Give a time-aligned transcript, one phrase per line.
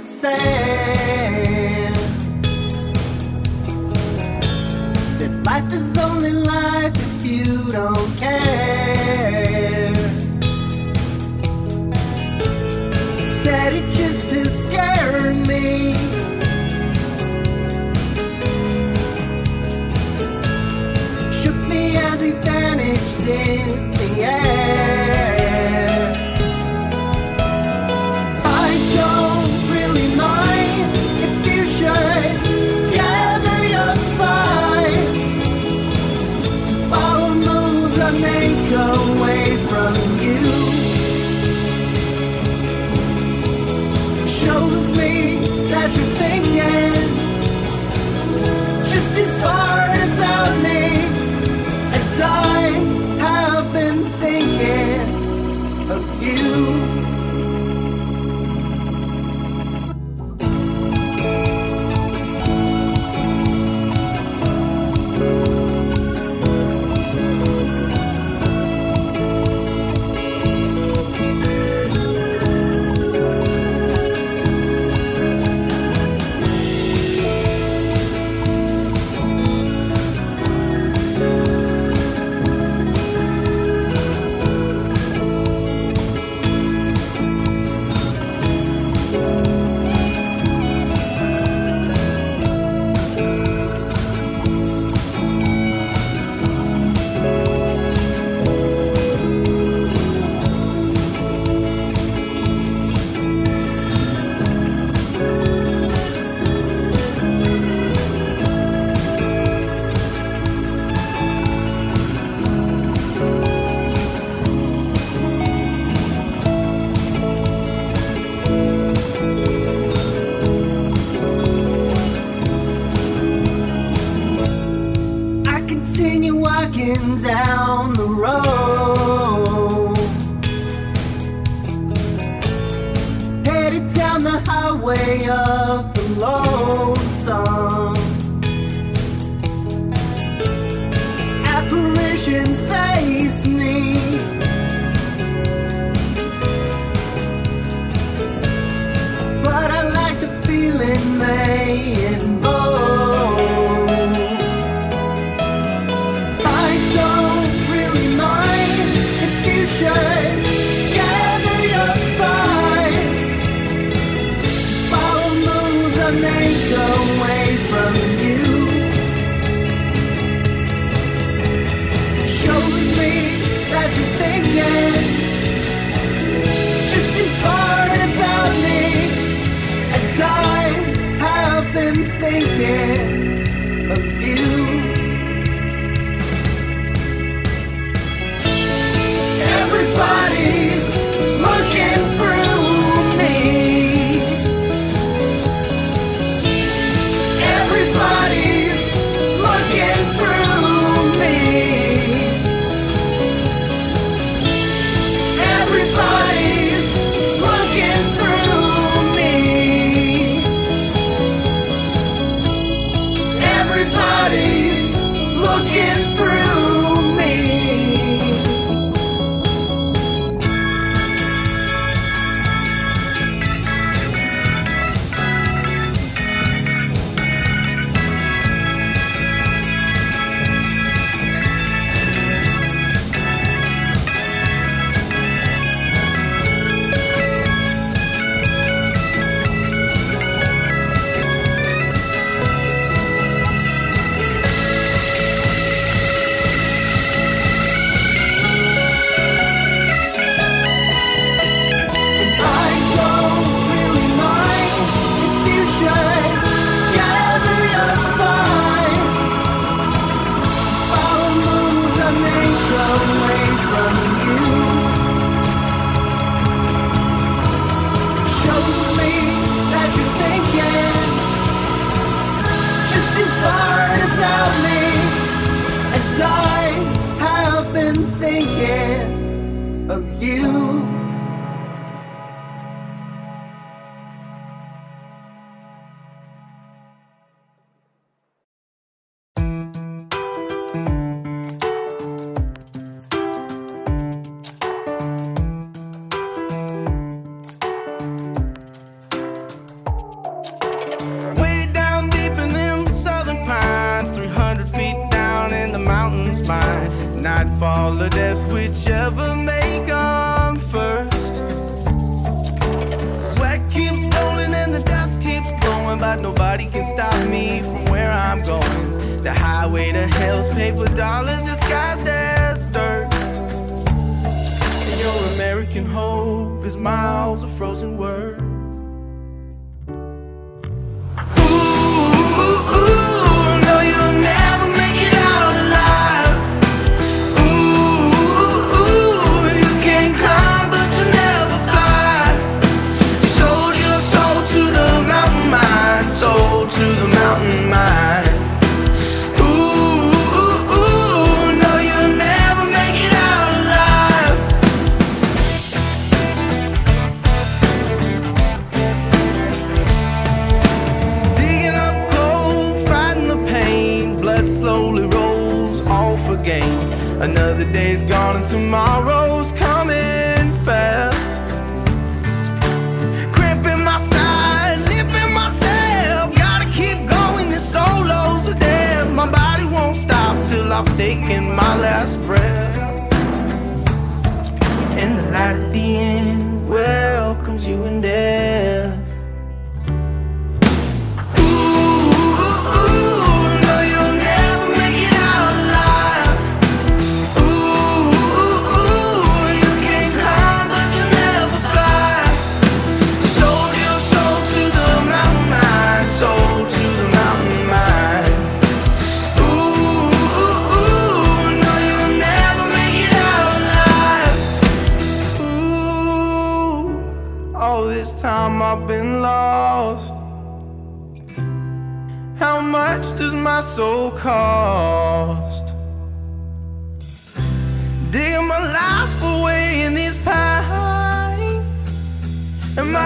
[0.00, 0.37] sand.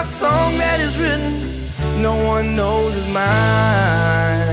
[0.04, 4.51] Song that is written, no one knows is mine.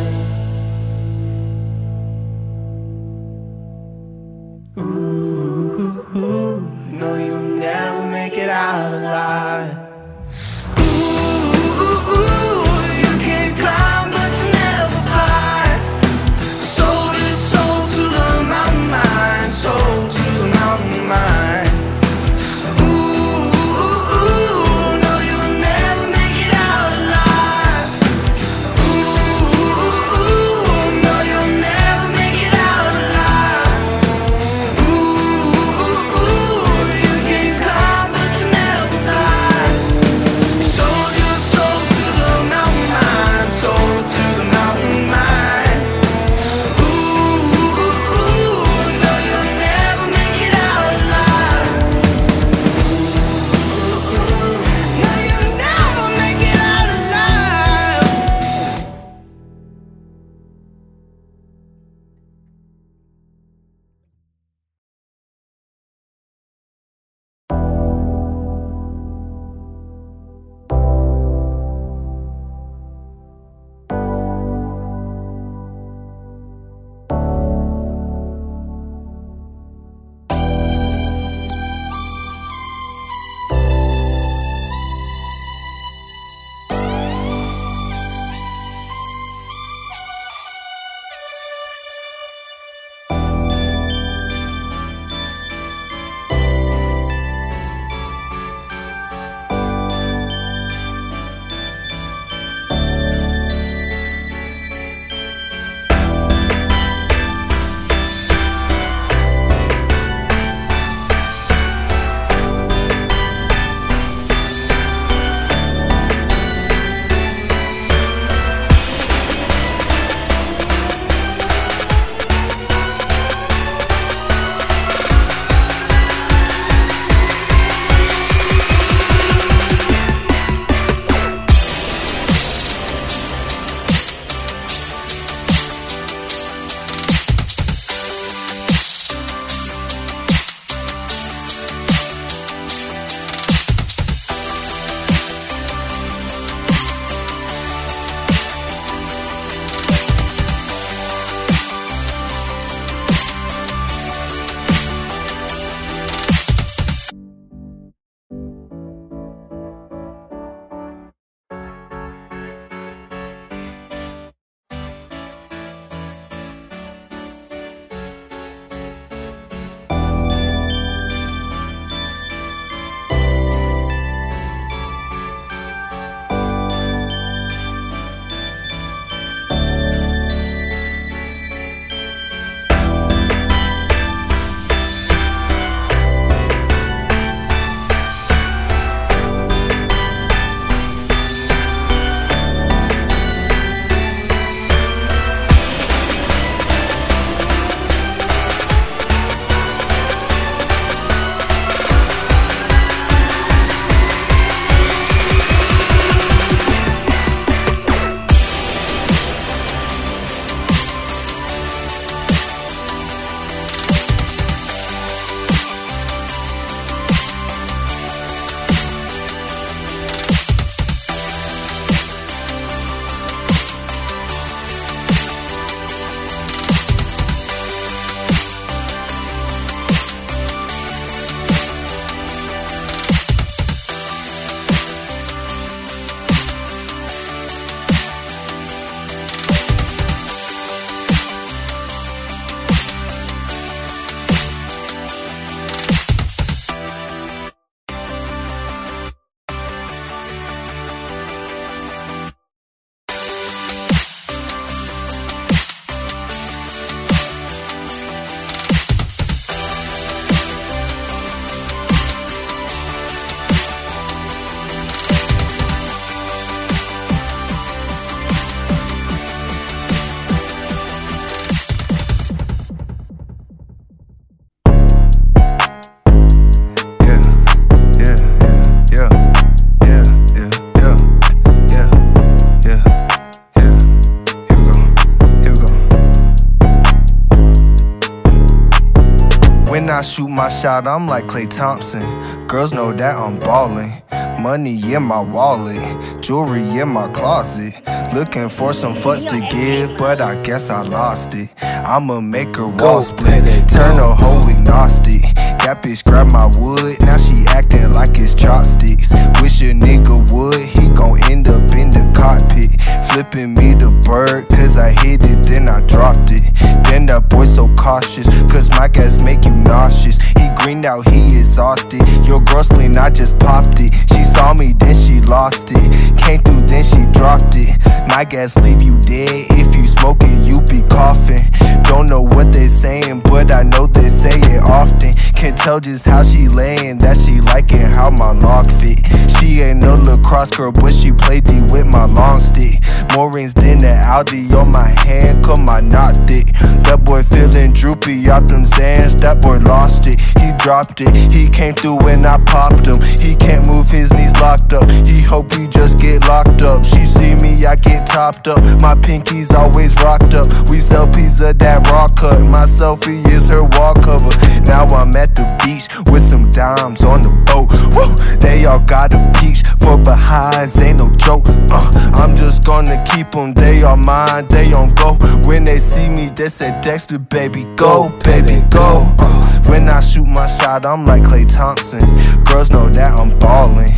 [290.10, 292.48] Shoot my shot, I'm like Klay Thompson.
[292.48, 293.94] Girls know that I'm ballin'.
[294.42, 295.80] Money in my wallet,
[296.22, 297.80] jewelry in my closet.
[298.14, 301.54] Looking for some fucks to give, but I guess I lost it.
[301.62, 305.22] I'ma make her wall split, turn a whole agnostic.
[305.64, 309.14] That bitch grab my wood, now she acting like it's chopsticks.
[309.42, 312.76] Wish a nigga would, he gon' end up in the cockpit.
[313.12, 316.44] Flipping me the bird, cause I hit it, then I dropped it.
[316.84, 320.18] Then that boy so cautious, cause my gas make you nauseous.
[320.38, 322.02] He greened out, he exhausted.
[322.28, 323.94] Your girl spleen, I just popped it.
[324.12, 326.18] She saw me, then she lost it.
[326.20, 327.80] Came through, then she dropped it.
[328.10, 329.46] My gas leave you dead.
[329.52, 331.46] If you smoke it, you be coughing.
[331.84, 335.14] Don't know what they saying, but I know they say it often.
[335.36, 339.00] Can't tell just how she laying, that she liking how my lock fit.
[339.40, 339.96] She ain't no
[340.30, 342.84] lacrosse girl, but she played D with my long stick.
[343.16, 346.46] More rings than the Audi on my hand, come I knocked it.
[346.86, 350.20] That boy feeling droopy off them Xans, that boy lost it.
[350.40, 353.02] He dropped it, he came through when I popped him.
[353.02, 356.86] He can't move his knees locked up, he hope he just get locked up.
[356.86, 358.62] She see me, I get topped up.
[358.82, 360.70] My pinky's always rocked up.
[360.70, 362.42] We sell pizza that raw cut.
[362.42, 364.30] My selfie is her wall cover.
[364.66, 367.72] Now I'm at the beach with some dimes on the boat.
[367.96, 368.14] Woo!
[368.38, 371.46] They all got a peach for behinds, ain't no joke.
[371.72, 375.18] Uh, I'm just gonna keep them, they are mine, they on go.
[375.48, 379.06] When they see me, they say Dexter, baby, go, baby, go.
[379.20, 382.06] Uh, when I shoot my shot, I'm like Klay Thompson.
[382.44, 383.90] Girls know that I'm ballin'.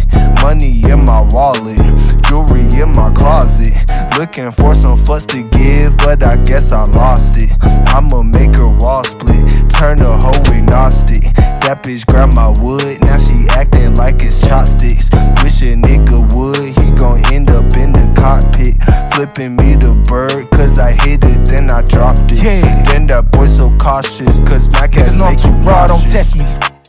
[0.42, 1.78] Money in my wallet,
[2.26, 3.74] jewelry in my closet.
[4.18, 7.52] Looking for some fuss to give, but I guess I lost it.
[7.90, 11.22] I'ma make her wall split, turn her whole agnostic.
[11.62, 15.10] That bitch grabbed my wood, now she acting like it's chopsticks.
[15.44, 18.76] Wish a nigga would, he gon' end up in the cockpit.
[19.14, 22.44] Flipping me the bird, cause I hit it, then I dropped it.
[22.44, 22.84] Yeah.
[22.84, 26.46] Then that boy so cautious, cause my know I'm too raw, don't test me.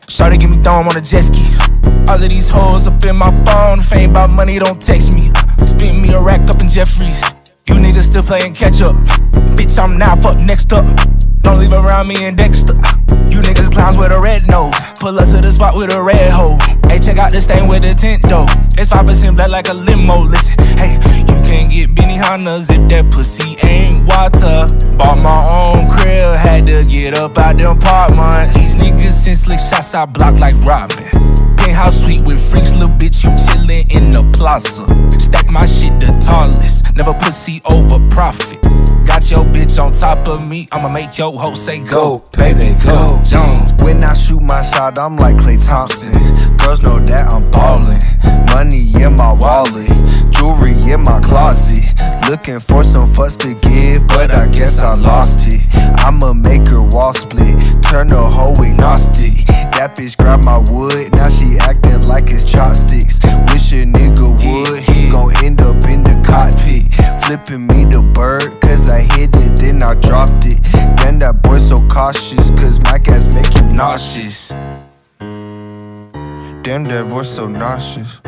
[0.07, 1.47] Shawty give me dome on a jet ski.
[2.07, 3.81] All of these hoes up in my phone.
[3.81, 5.31] If ain't about money, don't text me.
[5.65, 7.23] Spin me a rack up in Jeffries.
[7.67, 8.95] You niggas still playing catch up.
[9.57, 10.85] Bitch, I'm now fuck next up.
[11.43, 12.75] Don't leave around me and Dexter.
[13.31, 14.75] You niggas clowns with a red nose.
[15.01, 16.59] Pull us to the spot with a red hole.
[16.89, 18.47] Hey, check out this thing with the tent though.
[18.79, 20.21] It's 5% black like a limo.
[20.21, 24.69] Listen, hey, you can't get Benihanas if that pussy ain't water.
[24.97, 28.55] Bought my own crib, had to get up out the apartment.
[28.55, 31.33] These niggas send slick shots, I block like Robin.
[31.57, 34.85] Penthouse suite with freaks, little bitch, you chillin' in the plaza.
[35.19, 38.61] Stack my shit the tallest, never pussy over profit.
[39.07, 43.21] Got your bitch on top of me, I'ma make your hoe say go, baby, go,
[43.25, 43.73] Jones.
[43.83, 46.13] When I shoot my shot, I'm like Klay Thompson.
[46.59, 47.99] Girls know that I'm ballin'.
[48.47, 49.89] Money in my wallet,
[50.31, 51.85] jewelry in my closet.
[52.29, 55.61] Looking for some fuss to give, but I guess I lost it.
[56.01, 59.47] I'ma make her wall split, turn the whole agnostic.
[59.73, 63.21] That bitch grab my wood, now she acting like it's chopsticks.
[63.51, 66.83] Wish a nigga would, he gon' end up in the cockpit.
[67.25, 70.61] Flipping me the bird, cause I hit it, then I dropped it.
[70.99, 74.49] Then that boy so cautious, cause my gas make you nauseous.
[76.65, 78.21] Damn, that boy so nauseous.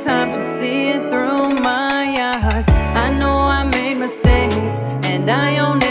[0.00, 2.64] Time to see it through my eyes?
[2.96, 5.89] I know I made mistakes, and I own every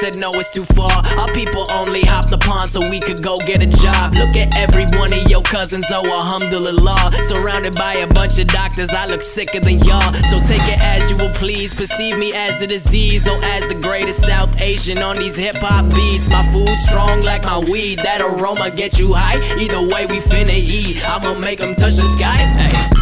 [0.00, 0.90] said no, it's too far.
[1.18, 4.14] Our people only hop the pond so we could go get a job.
[4.14, 7.12] Look at every one of your cousins, oh alhamdulillah.
[7.22, 10.12] Surrounded by a bunch of doctors, I look sicker than y'all.
[10.30, 11.74] So take it as you will please.
[11.74, 15.88] Perceive me as the disease or as the greatest South Asian on these hip hop
[15.94, 16.28] beats.
[16.28, 17.98] My food strong like my weed.
[18.00, 19.38] That aroma get you high.
[19.58, 21.02] Either way, we finna eat.
[21.08, 22.95] I'ma make them touch the sky.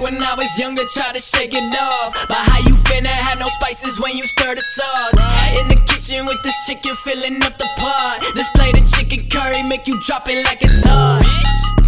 [0.00, 2.16] Back when I was younger, try to shake it off.
[2.26, 5.20] But how you finna have no spices when you stir the sauce?
[5.60, 8.24] In the kitchen with this chicken filling up the pot.
[8.34, 11.20] This plate of chicken curry make you drop it like it's hot.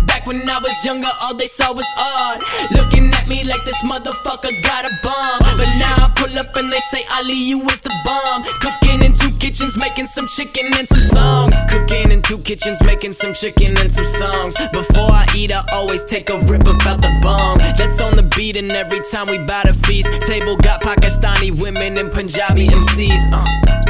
[0.05, 2.43] Back when I was younger, all they saw was odd.
[2.73, 5.57] Looking at me like this motherfucker got a bomb.
[5.57, 8.43] But now I pull up and they say, Ali, you is the bomb.
[8.61, 11.55] Cooking in two kitchens, making some chicken and some songs.
[11.69, 14.57] Cooking in two kitchens, making some chicken and some songs.
[14.73, 17.59] Before I eat, I always take a rip about the bomb.
[17.79, 21.99] That's on the beat, and every time we bout to feast, table got Pakistani women
[21.99, 23.33] and Punjabi MCs.
[23.33, 23.82] Uh.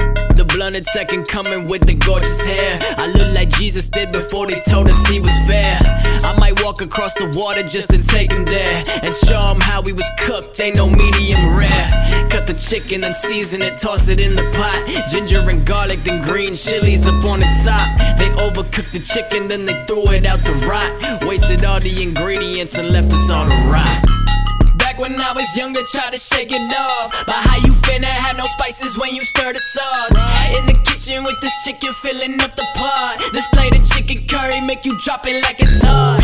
[0.52, 2.76] Blunted second coming with the gorgeous hair.
[2.98, 5.78] I look like Jesus did before they told us he was fair.
[5.82, 9.80] I might walk across the water just to take him there and show him how
[9.80, 10.60] he was cooked.
[10.60, 12.28] Ain't no medium rare.
[12.28, 15.08] Cut the chicken and season it, toss it in the pot.
[15.10, 18.18] Ginger and garlic, then green chilies up on the top.
[18.18, 21.24] They overcooked the chicken, then they threw it out to rot.
[21.26, 24.21] Wasted all the ingredients and left us all to rot.
[24.92, 27.24] Back when I was younger, try to shake it off.
[27.24, 30.20] But how you finna have no spices when you stir the sauce?
[30.52, 33.16] In the kitchen with this chicken filling up the pot.
[33.32, 36.20] This plate of chicken curry make you drop it like it's hot.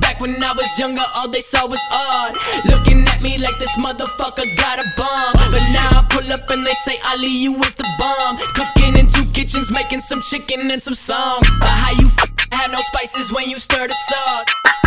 [0.00, 2.32] Back when I was younger, all they saw was odd.
[2.72, 5.36] Looking at me like this motherfucker got a bomb.
[5.36, 8.38] Oh, but now I pull up and they say, Ali, you is the bomb.
[8.56, 11.44] Cooking in two kitchens, making some chicken and some songs.
[11.60, 14.79] But how you f- have no spices when you stir the sauce?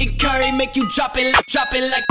[0.00, 2.04] Chicken curry make you drop it, like, drop it like.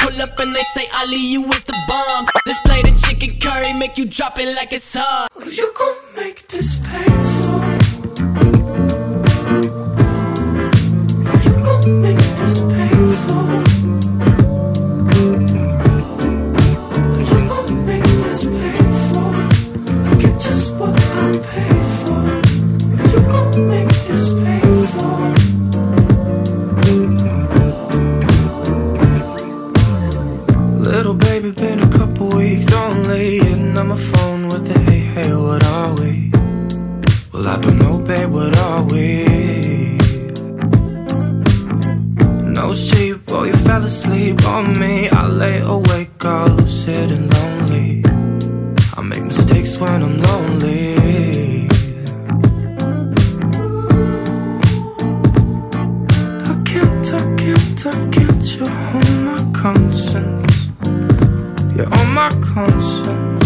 [0.00, 2.26] Pull up and they say, Ali, you is the bomb.
[2.44, 5.28] This plate of chicken curry make you drop it like it's hot.
[5.46, 7.73] You gon' make this painful.
[38.06, 39.24] Babe, what are we?
[42.58, 45.08] No sleep, oh, you fell asleep on me.
[45.08, 48.02] I lay awake, all lucid and lonely.
[48.96, 51.66] I make mistakes when I'm lonely.
[56.52, 60.68] I can't, I can't, I can't, you're on my conscience.
[61.76, 63.43] You're on my conscience.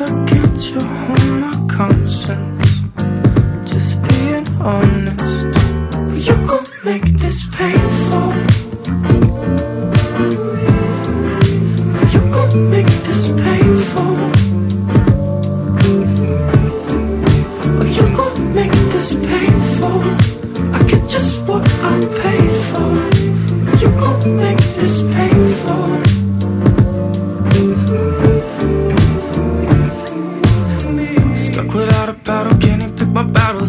[0.00, 2.82] I can't, on my conscience.
[3.68, 6.26] Just being honest.
[6.26, 8.07] You gon' make this painful.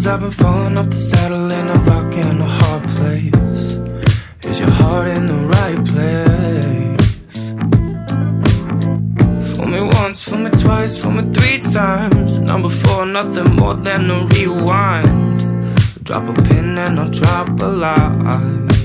[0.09, 3.73] I've been falling off the saddle in a rock in a hard place.
[4.43, 7.29] Is your heart in the right place?
[9.55, 12.39] Fool me once, fool me twice, fool me three times.
[12.39, 15.45] Number four, nothing more than a rewind.
[16.03, 18.78] Drop a pin and I'll drop a line.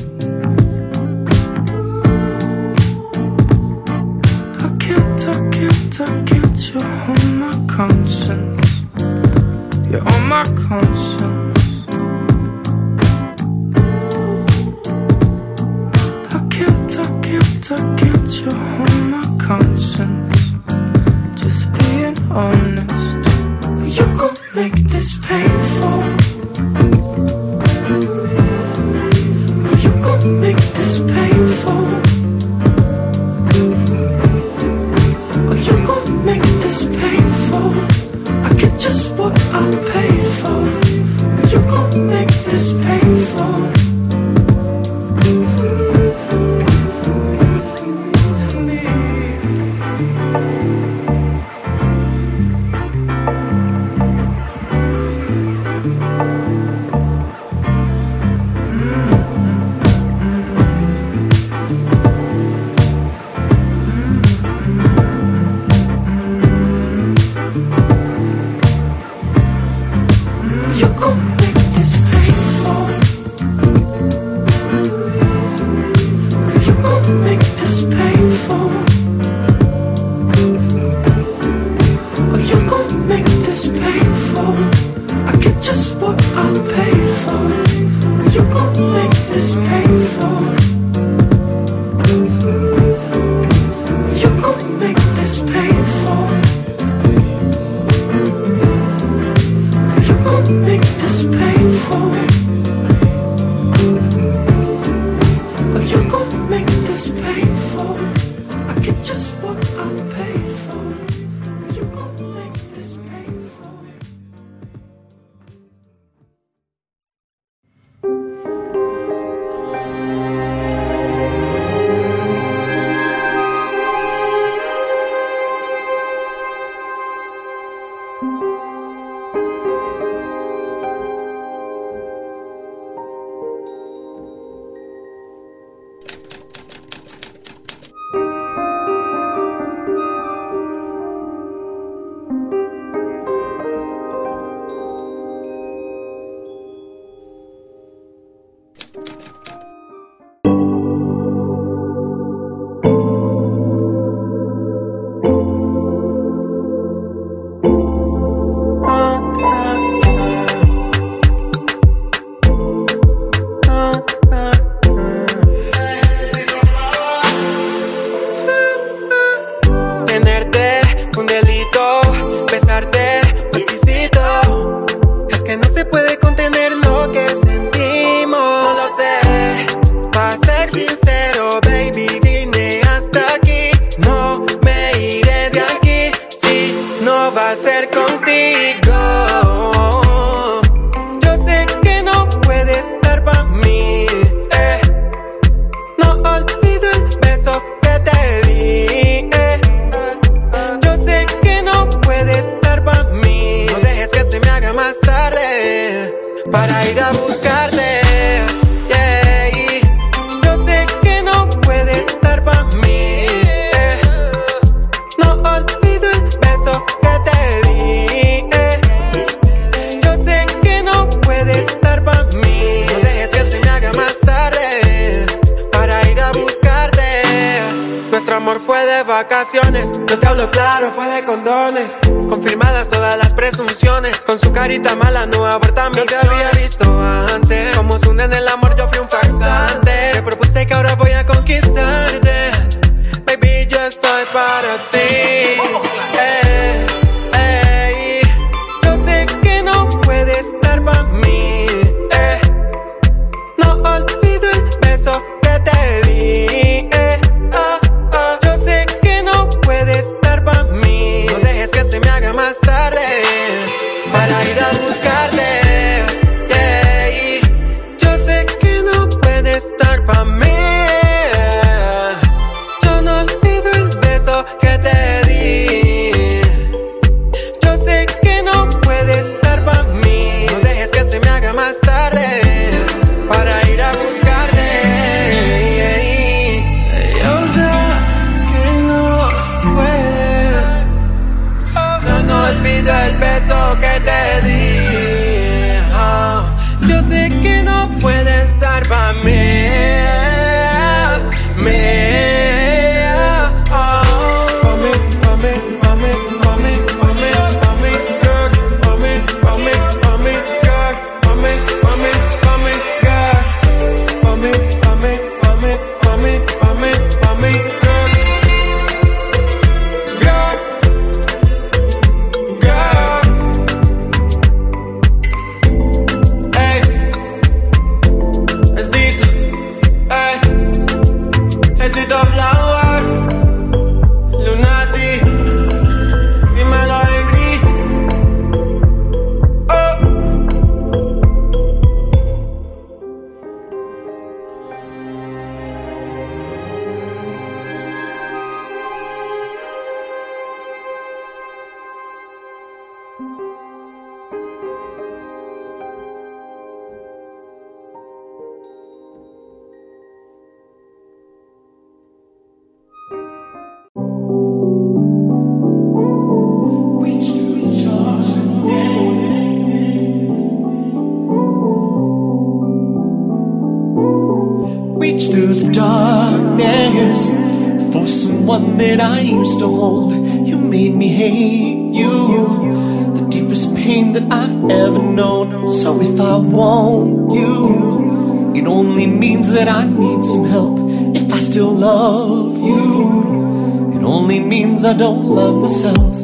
[394.84, 396.14] Cause I don't love myself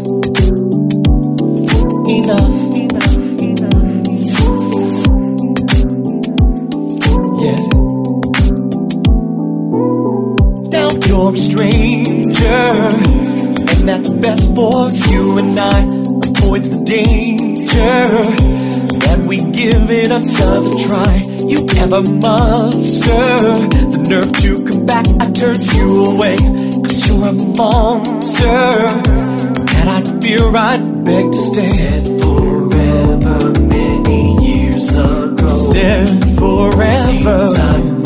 [2.07, 2.57] enough.
[7.41, 7.63] Yet,
[10.69, 12.45] now you're a stranger,
[13.71, 15.81] and that's best for you and I.
[16.29, 17.67] Avoids the danger
[18.99, 21.17] that we give it another try.
[21.49, 23.09] You ever muster
[23.89, 25.07] the nerve to come back?
[25.19, 26.70] I turn you away
[27.11, 28.47] you a monster
[29.67, 31.67] that I'd fear I'd beg to stay.
[31.67, 35.49] Said forever many years ago.
[35.49, 37.47] Said forever.
[37.47, 38.00] Seems I'm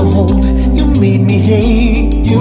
[0.00, 2.40] You made me hate you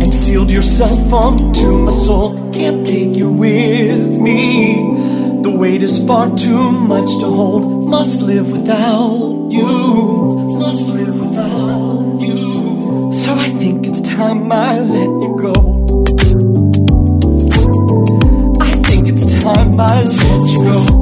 [0.00, 2.50] and sealed yourself onto my soul.
[2.50, 5.40] Can't take you with me.
[5.42, 7.88] The weight is far too much to hold.
[7.88, 10.58] Must live without you.
[10.58, 13.10] Must live without you.
[13.10, 15.54] So I think it's time I let you go.
[18.60, 20.99] I think it's time I let you go.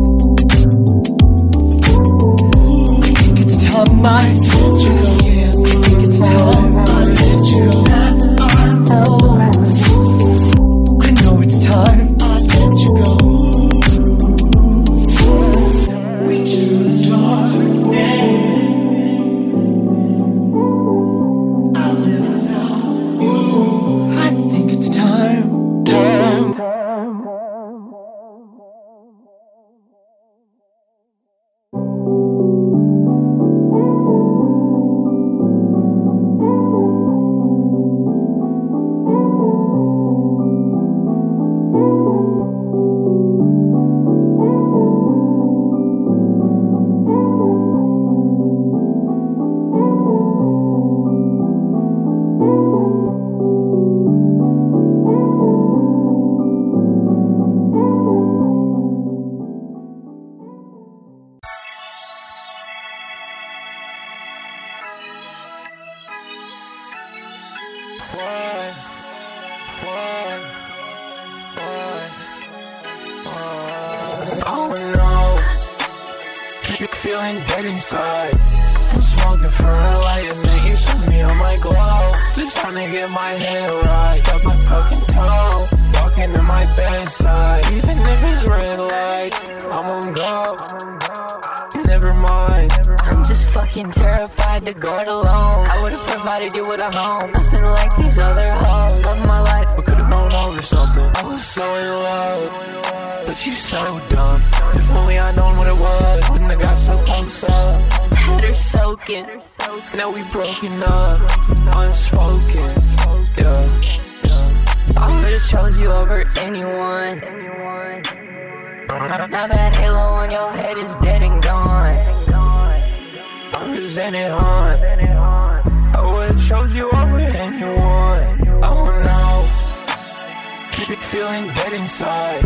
[131.59, 132.45] dead inside.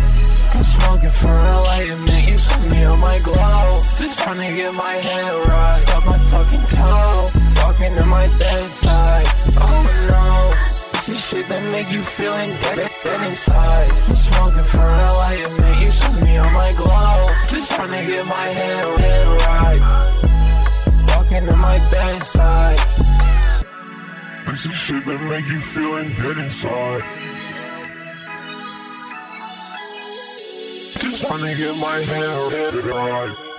[0.55, 3.75] I'm smoking for a light and then you saw me on my glow.
[4.01, 5.81] Just trying to get my head right.
[5.85, 7.29] Stop my fucking toe.
[7.61, 9.27] Walking to my bedside.
[9.57, 10.29] Oh no.
[10.93, 13.91] This is shit that make you feeling dead, dead inside.
[14.09, 17.17] I'm smoking for a light and then you saw me on my glow.
[17.49, 19.83] Just trying to get my head, head right.
[21.09, 22.81] Walking to my bedside.
[24.47, 27.03] This is shit that make you feeling dead inside.
[31.13, 33.52] just wanna get my hair, hair dry.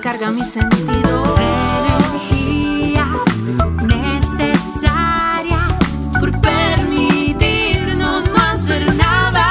[0.00, 1.36] recarga mi sentido.
[2.16, 3.06] Energía
[3.82, 5.68] necesaria
[6.18, 9.44] por permitirnos no hacer nada.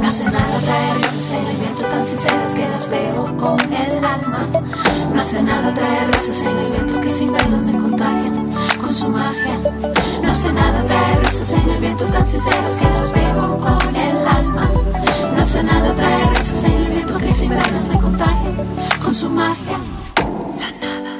[0.00, 4.48] No hace nada traer los enseñamientos tan sinceros que las veo con el alma.
[5.14, 9.08] No hace nada traer los en el viento que sin verlos me contagian con su
[9.08, 9.60] magia.
[10.24, 14.26] No hace nada traer los en el viento tan sinceros que las veo con el
[14.26, 14.68] alma.
[15.36, 18.41] No hace nada traer rezos en el viento que sin verlas me contagia
[19.12, 19.78] con su magia.
[20.58, 21.14] La nada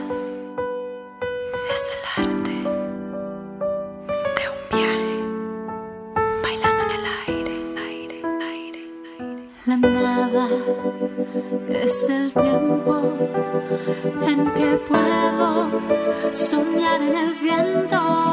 [1.72, 2.56] es el arte
[4.36, 5.16] de un viaje,
[6.42, 7.54] bailando en el aire,
[7.90, 8.18] aire,
[8.50, 8.80] aire,
[9.20, 9.48] aire.
[9.66, 10.48] La nada
[11.68, 12.94] es el tiempo
[14.26, 15.52] en que puedo
[16.32, 18.31] soñar en el viento.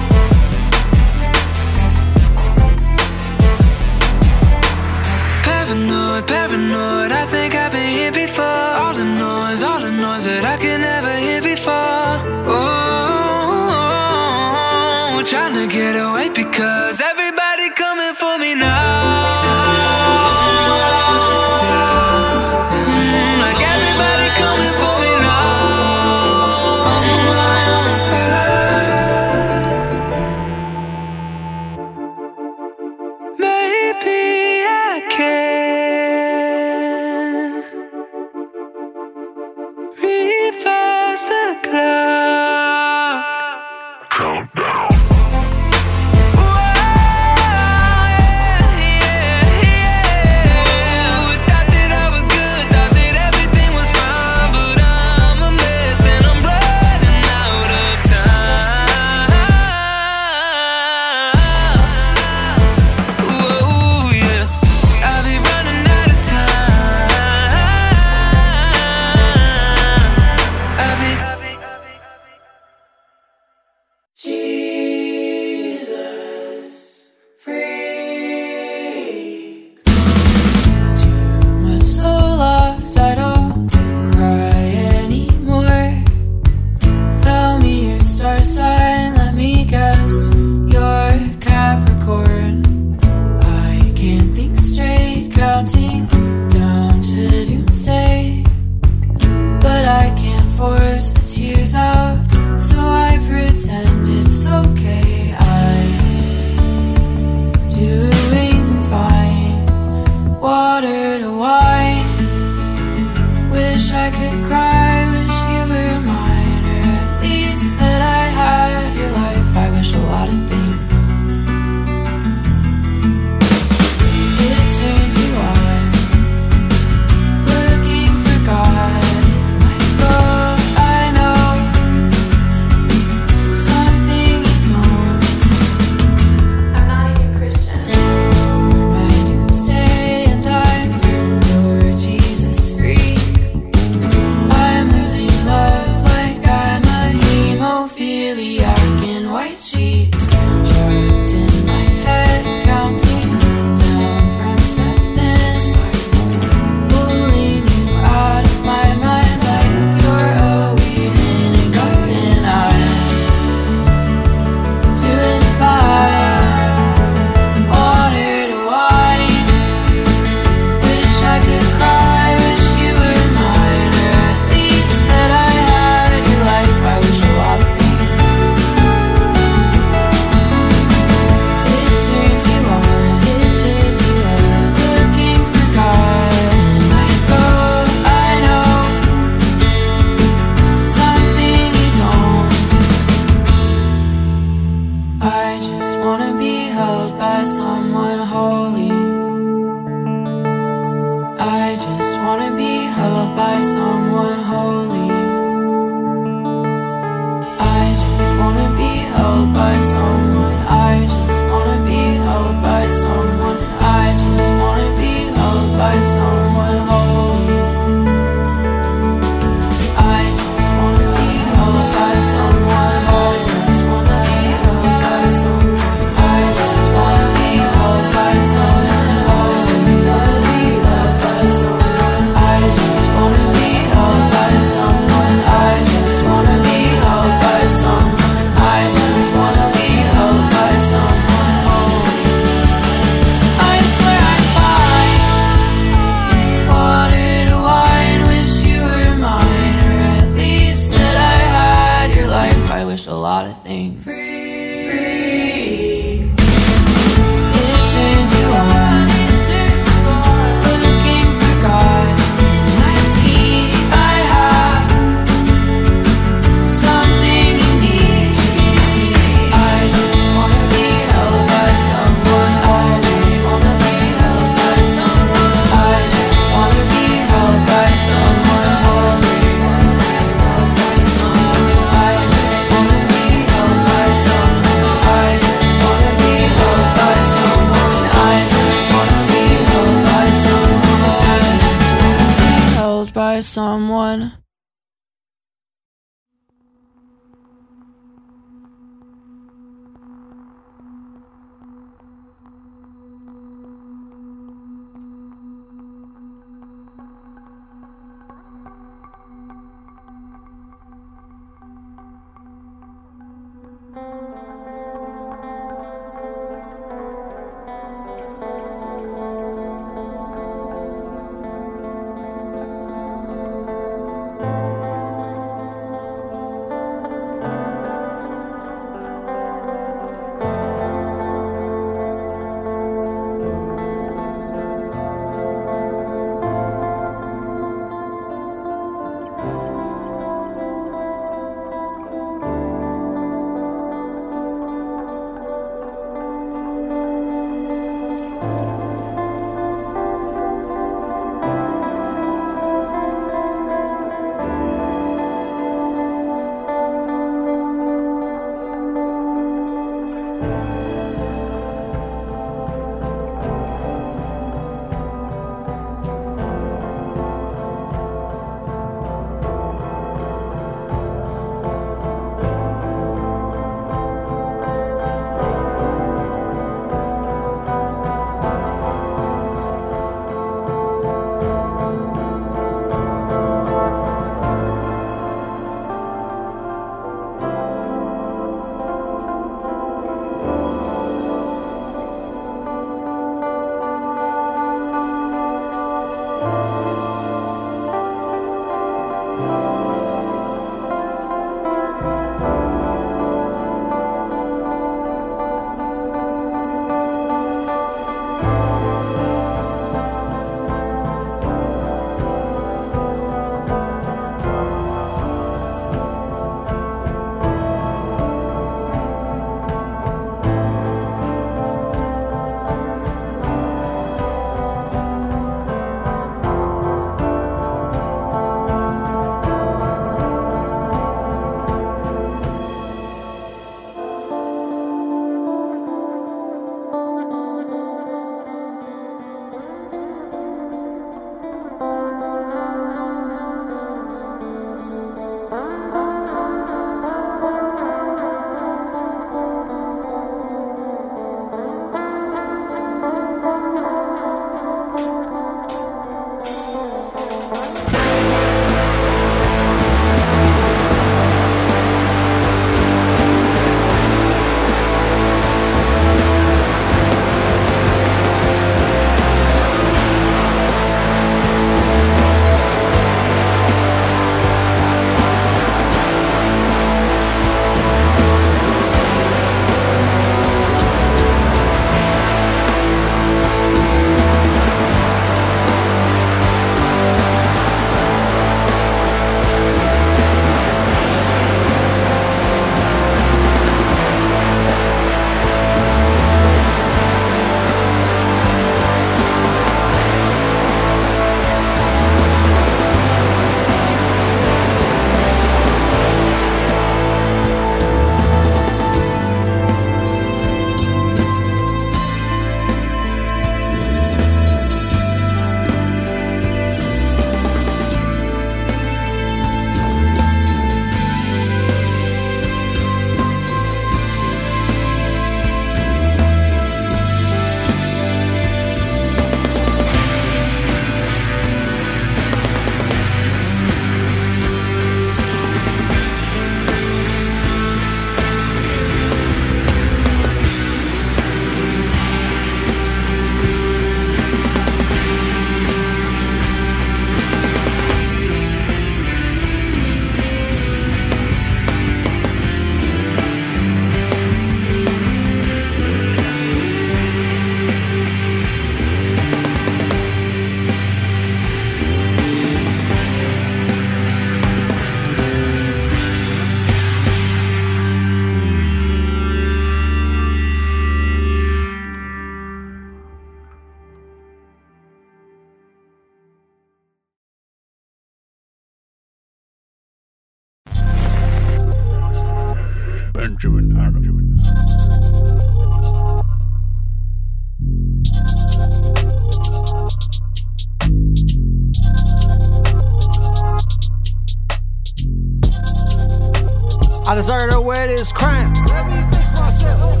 [597.10, 598.54] I deserve to wear this crown.
[598.66, 600.00] Let me fix myself.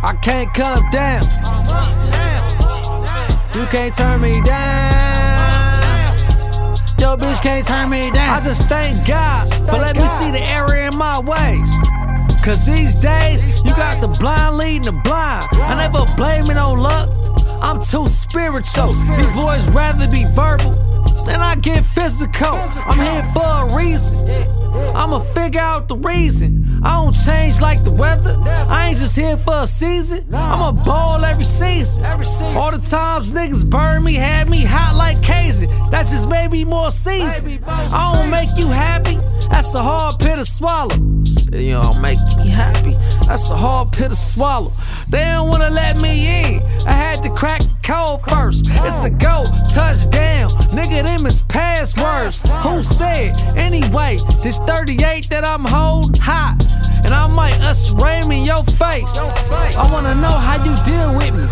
[0.00, 1.24] I can't come down.
[3.56, 6.16] You can't turn me down.
[7.00, 8.30] Yo, bitch can't turn me down.
[8.30, 11.68] I just thank God for letting me see the error in my ways.
[12.44, 15.48] Cause these days, you got the blind leading the blind.
[15.54, 17.10] I never blame it on luck.
[17.60, 18.92] I'm too spiritual.
[18.92, 20.74] These boys rather be verbal
[21.26, 22.54] than I get physical.
[22.86, 24.59] I'm here for a reason.
[24.94, 26.80] I'ma figure out the reason.
[26.82, 28.36] I don't change like the weather.
[28.46, 30.24] I ain't just here for a season.
[30.32, 32.04] I'ma ball every season.
[32.04, 35.66] All the times niggas burn me, had me hot like Casey.
[35.90, 37.62] That just made me more seasoned.
[37.66, 39.18] I don't make you happy.
[39.50, 40.94] That's a hard pill to swallow.
[41.52, 42.94] You don't make me happy.
[43.26, 44.72] That's a hard pill to swallow.
[45.08, 46.62] They don't wanna let me in.
[46.86, 48.66] I had to crack the code first.
[48.68, 50.50] It's a go, touchdown.
[50.70, 52.42] Nigga, them is passwords.
[52.62, 53.34] Who said?
[53.56, 56.56] Anyway, this 38 that I'm holding hot.
[57.04, 59.12] And I might us ram in your face.
[59.14, 61.46] I wanna know how you deal with me.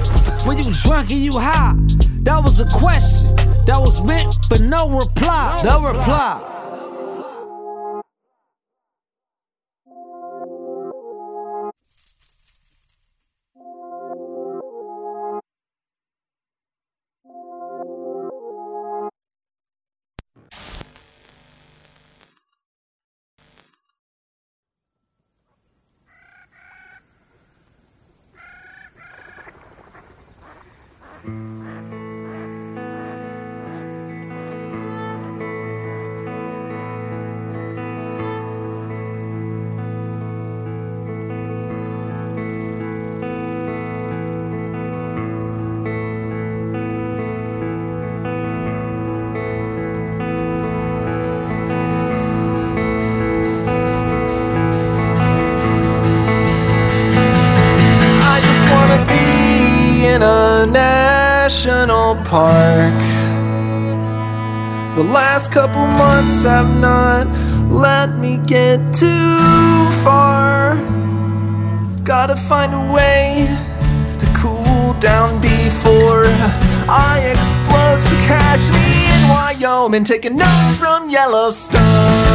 [0.46, 1.74] When you drunk and you high.
[2.22, 3.34] That was a question.
[3.66, 5.62] That was meant for no reply.
[5.64, 6.57] No reply.
[65.39, 67.28] Last couple months have not
[67.70, 70.74] let me get too far.
[72.03, 73.47] Gotta find a way
[74.18, 76.24] to cool down before
[76.89, 78.03] I explode.
[78.03, 82.27] So catch me in Wyoming, taking notes from Yellowstone.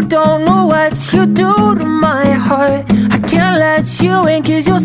[0.00, 2.84] Don't know what you do to my heart.
[3.10, 4.78] I can't let you in cause you're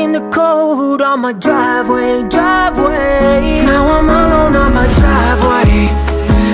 [0.00, 3.62] in the cold on my driveway, driveway.
[3.64, 5.88] Now I'm alone on my driveway,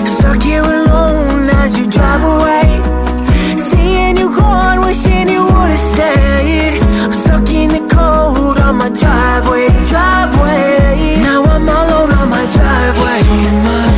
[0.07, 2.69] stuck here alone as you drive away.
[3.57, 6.81] Seeing you gone, wishing you would've stayed.
[7.03, 11.17] I'm stuck in the cold on my driveway, driveway.
[11.23, 13.92] Now I'm alone on my driveway.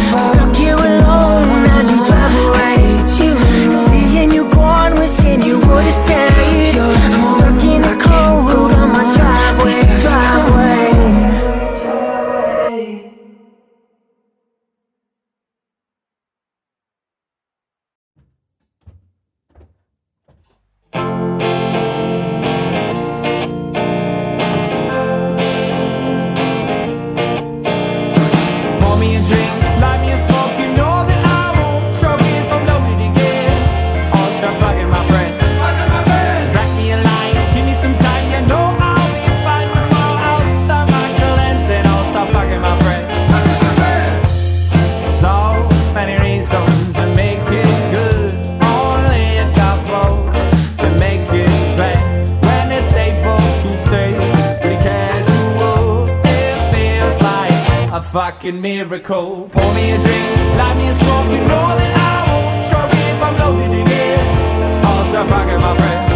[58.15, 59.49] Fucking miracle.
[59.51, 61.27] Pour me a drink, light me a smoke.
[61.35, 65.09] You know that I won't choke if I'm loaded again.
[65.11, 66.14] Start fucking my friend.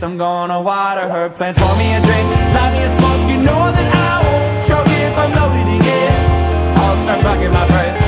[0.00, 0.12] Gotta.
[0.12, 1.58] I'm gonna water her plants.
[1.58, 3.30] Pour me a drink, light me a smoke.
[3.30, 6.76] You know that I won't choke if I'm loaded again.
[6.76, 7.98] I'll start fucking my friends.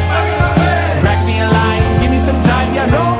[1.02, 2.74] Crack me a line, give me some time.
[2.74, 3.19] You know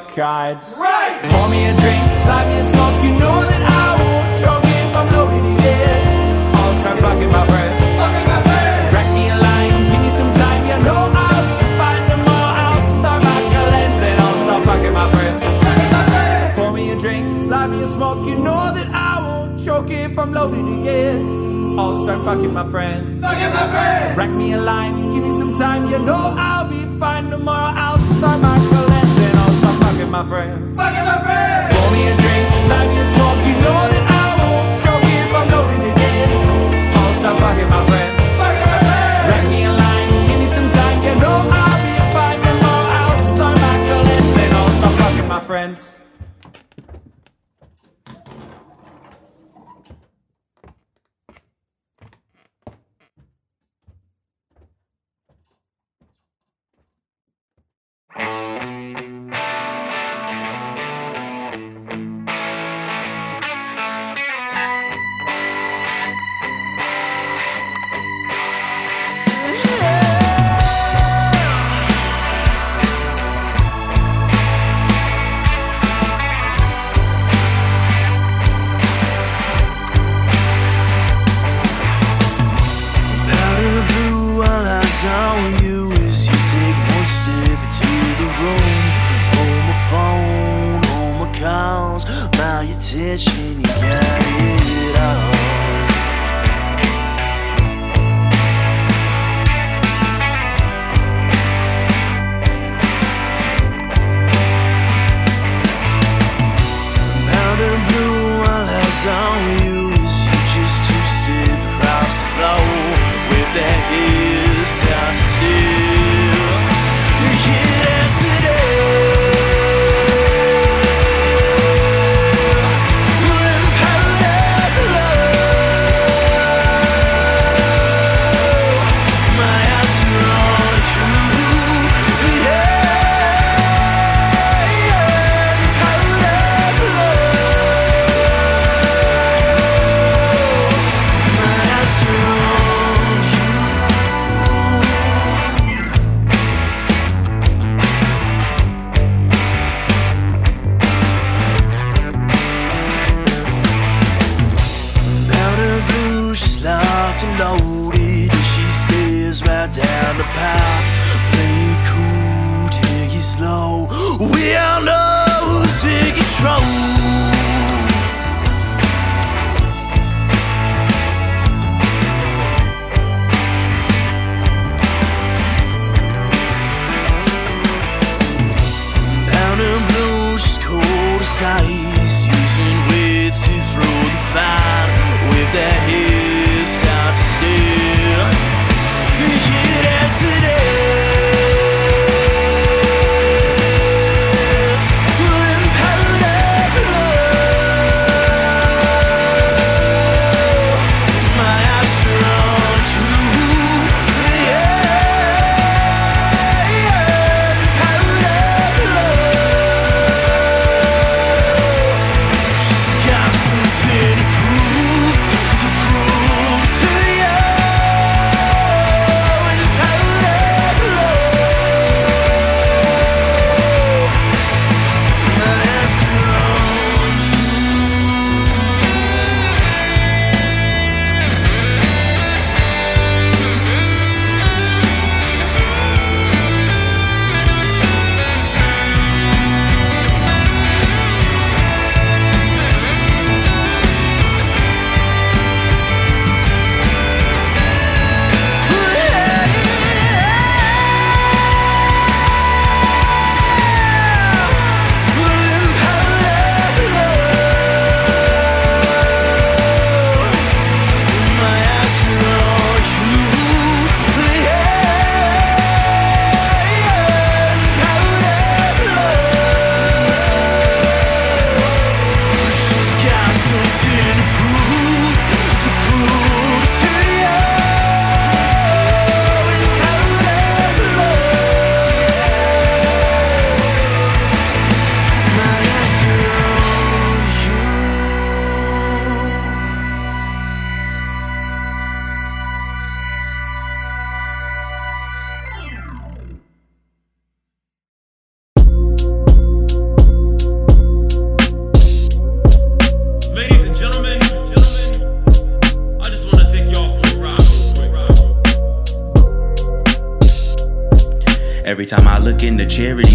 [0.00, 0.76] play your cards.
[0.78, 1.20] Right.
[1.30, 3.04] Pour me a drink, light me a smoke.
[3.04, 6.54] You know that I won't choke if I'm loaded again.
[6.54, 7.72] I'll start fucking my friend.
[8.90, 10.62] Crack me a line, give me some time.
[10.70, 12.52] You know I'll be fine tomorrow.
[12.64, 15.36] I'll start my cleanse, then I'll start fucking my friend.
[16.56, 18.20] Pour me a drink, light me a smoke.
[18.28, 21.20] You know that I won't choke if I'm loaded again.
[21.78, 23.22] I'll start fucking my friend.
[23.22, 24.16] Fucking my friend.
[24.16, 25.84] Rack me a line, give me some time.
[25.90, 27.72] You know I'll be fine tomorrow.
[27.74, 28.91] I'll start my collect,
[30.12, 30.76] my friend.
[30.76, 31.74] Fucking my friend.
[31.74, 33.40] Pour me a drink, light me a smoke.
[33.48, 37.18] You know that I won't choke if I'm loaded again.
[37.18, 38.01] Start fucking my friend.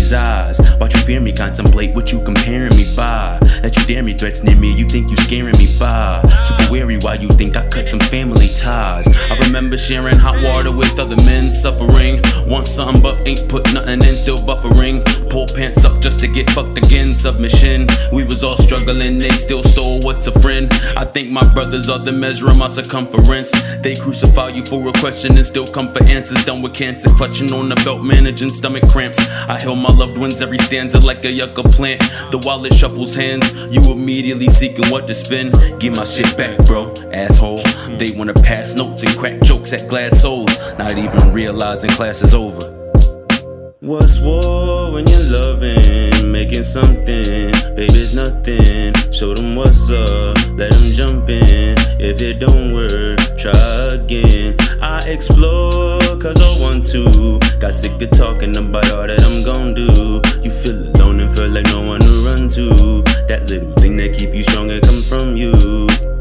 [0.08, 3.38] Charity's eyes, watch you fear me, contemplate what you comparing me by.
[3.62, 6.22] That you dare me, threats near me, you think you scaring me by.
[6.42, 9.08] Super wary why you think I cut some family ties.
[9.32, 12.22] I remember sharing hot water with other men suffering.
[12.48, 15.04] Want something but ain't put nothing in, still buffering.
[15.30, 17.87] Pull pants up just to get fucked again, submission.
[18.38, 20.72] Was all struggling, they still stole what's a friend.
[20.96, 23.50] I think my brothers are the measure of my circumference.
[23.82, 26.46] They crucify you for a question and still come for answers.
[26.46, 29.18] Done with cancer, clutching on the belt, managing stomach cramps.
[29.50, 32.02] I heal my loved ones every stanza like a yucca plant.
[32.30, 35.56] The wallet shuffles hands, you immediately seeking what to spend.
[35.80, 37.64] Give my shit back, bro, asshole.
[37.98, 42.36] They wanna pass notes and crack jokes at glad souls, not even realizing class is
[42.36, 42.78] over.
[43.80, 45.27] What's war when loving?
[46.48, 48.94] Making something, baby's nothing.
[49.12, 51.76] Show them what's up, let them jump in.
[52.00, 53.52] If it don't work, try
[53.92, 54.56] again.
[54.82, 57.38] I explore cause I want to.
[57.60, 60.22] Got sick of talking about all that I'm gon' do.
[60.42, 63.04] You feel alone and feel like no one to run to.
[63.28, 66.17] That little thing that keep you strong and come from you.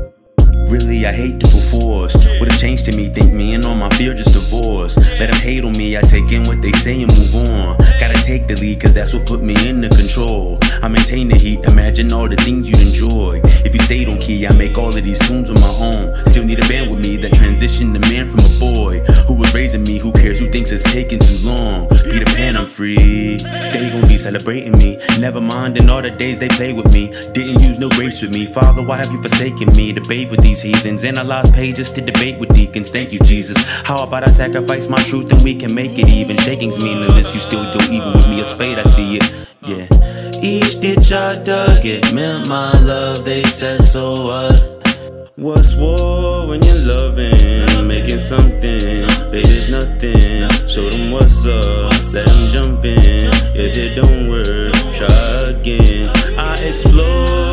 [0.69, 2.27] Really, I hate to feel forced.
[2.41, 4.97] What a change to me, think me and all my fear just divorce.
[5.19, 7.79] Let them hate on me, I take in what they say and move on.
[8.01, 10.59] Gotta take the lead, cause that's what put me in the control.
[10.83, 13.41] I maintain the heat, imagine all the things you'd enjoy.
[13.65, 16.17] If you stayed on key, I make all of these tunes on my own.
[16.27, 19.55] Still need a band with me that transitioned the man from a boy who was
[19.55, 19.99] raising me.
[19.99, 21.89] Who cares who thinks it's taking too long?
[21.89, 23.37] Peter Pan, I'm free.
[23.37, 24.99] They gon' be celebrating me.
[25.21, 27.09] Never mind, in all the days they played with me.
[27.33, 28.47] Didn't use no grace with me.
[28.47, 29.93] Father, why have you forsaken me?
[29.93, 31.05] Debate with these heathens.
[31.05, 32.91] And I lost pages to debate with deacons.
[32.91, 33.57] Thank you, Jesus.
[33.83, 36.37] How about I sacrifice my truth and we can make it even?
[36.37, 37.35] Shaking's meaningless.
[37.35, 38.41] You still do evil with me.
[38.41, 39.47] A spade, I see it.
[39.63, 39.89] Yeah.
[40.43, 43.25] Each ditch I dug, it meant my love.
[43.25, 44.77] They said, so what?
[45.37, 47.87] What's war when you're loving?
[47.87, 50.49] Making something, baby's nothing.
[50.67, 53.31] Show them what's up, let them jump in.
[53.55, 56.11] If it don't work, try again.
[56.39, 57.46] I explore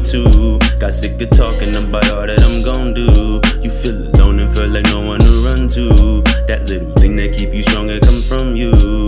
[0.00, 0.58] want to.
[0.78, 3.40] Got sick of talking about all that I'm gon' do.
[3.60, 6.22] You feel alone and feel like no one to run to.
[6.46, 9.06] That little thing that keep you strong and come from you.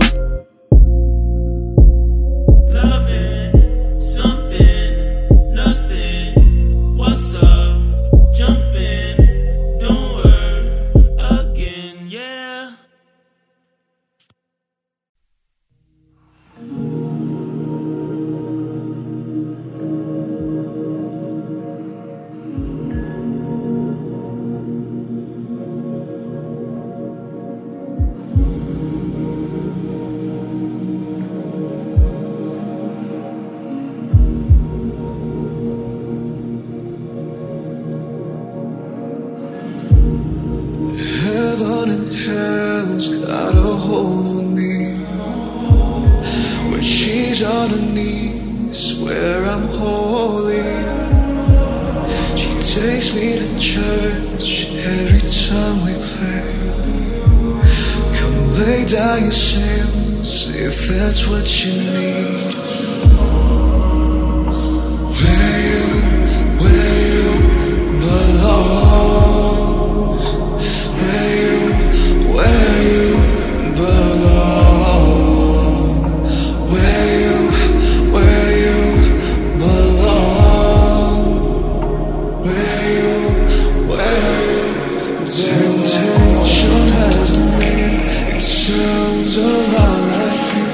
[89.33, 90.69] She's alive like you,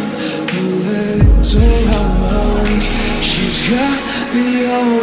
[0.52, 2.80] her legs my
[3.22, 4.99] She's got me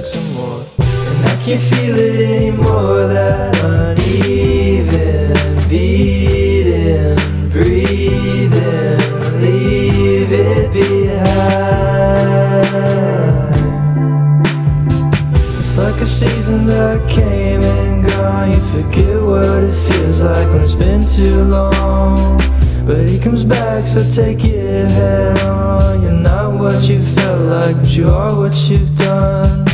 [0.00, 0.64] back, some more.
[0.78, 3.06] And I can't feel it anymore.
[3.08, 5.34] That uneven
[5.68, 7.16] beating,
[7.50, 8.98] breathing,
[9.40, 11.08] leave it behind.
[15.60, 18.52] It's like a season that came and gone.
[18.52, 22.40] You forget what it feels like when it's been too long.
[22.86, 26.02] But he comes back, so take it head on.
[26.02, 29.67] You're not what you felt like, but you are what you've done.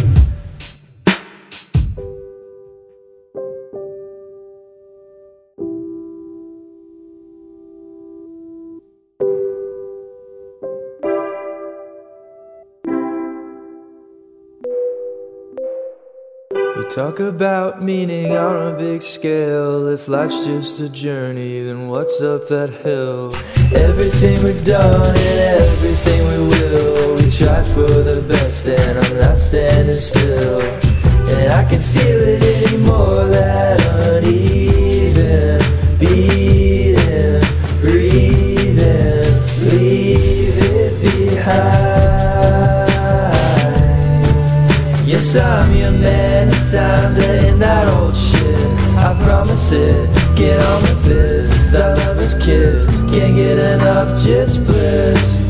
[16.95, 19.89] Talk about meaning on a big scale.
[19.89, 23.35] If life's just a journey, then what's up that hill?
[23.75, 29.39] Everything we've done and everything we will, we try for the best, and I'm not
[29.39, 30.61] standing still.
[31.35, 33.81] And I can feel it anymore, that
[34.23, 35.59] uneven
[35.99, 37.43] beating,
[37.81, 39.33] breathing,
[39.69, 41.75] leave it behind.
[45.09, 46.34] Yes, I'm your man.
[47.07, 48.79] It's time to end that old shit.
[48.97, 50.09] I promise it.
[50.37, 51.51] Get on with this.
[51.67, 52.87] That lover's kiss.
[52.87, 55.44] Can't get enough, just bliss.